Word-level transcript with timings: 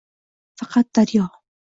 Faqat 0.61 0.89
daryo 0.95 1.29